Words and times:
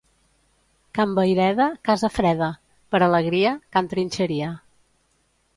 Can 0.97 1.13
Vayreda, 1.19 1.67
casa 1.89 2.11
freda. 2.15 2.49
Per 2.95 3.03
alegria, 3.09 3.55
Can 3.77 3.91
Trinxeria. 3.93 4.53